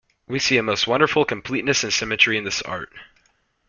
We 0.27 0.39
see 0.39 0.57
a 0.57 0.63
most 0.63 0.87
wonderful 0.87 1.25
completeness 1.25 1.83
and 1.83 1.93
symmetry 1.93 2.35
in 2.35 2.43
this 2.43 2.63
art. 2.63 2.91